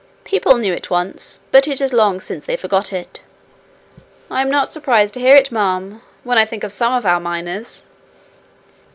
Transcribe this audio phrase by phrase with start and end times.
[0.23, 3.21] People knew it once, but it is long since they forgot it.'
[4.31, 7.19] 'I am not surprised to hear it, ma'am, when I think of some of our
[7.19, 7.83] miners.'